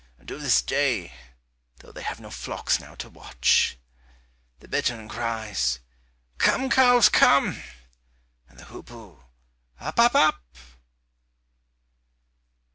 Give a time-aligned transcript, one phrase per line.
[0.17, 1.13] And to this day,
[1.77, 3.77] though they have no flocks now to watch,
[4.59, 5.77] the bittern cries,
[6.39, 7.61] "Come, cows, come,"
[8.49, 9.23] and the hoopoe,
[9.79, 10.43] "Up, up, up."